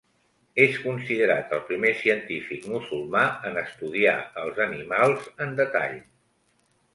És 0.63 0.77
considerat 0.85 1.51
el 1.57 1.59
primer 1.67 1.91
científic 1.99 2.65
musulmà 2.71 3.21
en 3.51 3.61
estudiar 3.63 4.17
els 4.45 4.59
animals 4.67 5.29
en 5.47 5.55
detall. 5.63 5.97